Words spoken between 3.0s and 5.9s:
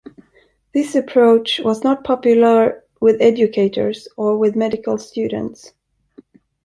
with educators or with medical students.